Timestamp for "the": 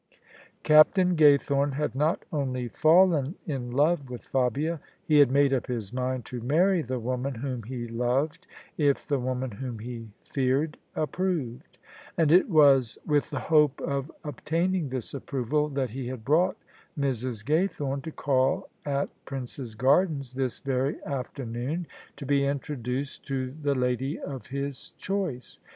6.81-6.97, 9.07-9.19, 13.29-13.41, 23.51-23.75